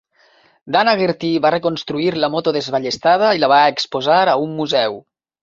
[0.75, 4.99] Dan Haggerty va reconstruir la moto desballestada i la va exposar a un museu.